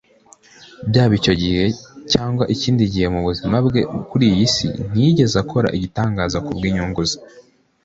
Byaba 0.89 1.13
icyo 1.19 1.33
gihe 1.41 1.63
cyangwa 2.11 2.43
ikindi 2.53 2.83
gihe 2.93 3.07
mu 3.13 3.21
buzima 3.27 3.55
bwe 3.65 3.81
kuri 4.09 4.25
iyi 4.33 4.45
si, 4.53 4.67
ntiyigeze 4.89 5.35
akora 5.43 5.73
igitangaza 5.77 6.37
kubw’inyungu 6.45 7.01
ze 7.09 7.17